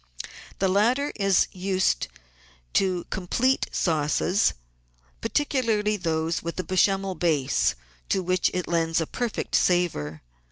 The 0.57 0.67
latter 0.67 1.13
is 1.17 1.47
used 1.51 2.07
to 2.73 3.03
complete 3.11 3.67
sauces, 3.71 4.55
particularly 5.21 5.95
those 5.95 6.41
with 6.41 6.59
a 6.59 6.63
Bechamel 6.63 7.13
base 7.13 7.75
to 8.09 8.23
which 8.23 8.49
it 8.51 8.67
lends 8.67 8.99
a 8.99 9.05
perfect 9.05 9.53
savour. 9.53 10.23